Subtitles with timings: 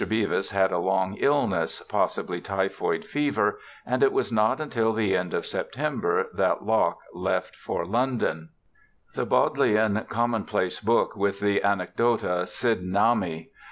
[0.01, 5.31] Beavis had a long illness, possibly typhoid fever, and it was not until the end
[5.31, 8.49] of September that Locke left for London.
[9.13, 9.29] JOHN LOCKE 103 The
[9.83, 13.49] Bodleian Commonplace Book with the Anecdota Sydenhami.